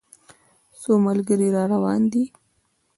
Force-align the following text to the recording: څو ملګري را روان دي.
څو 0.81 0.91
ملګري 1.05 1.47
را 1.55 1.63
روان 1.73 2.01
دي. 2.11 2.23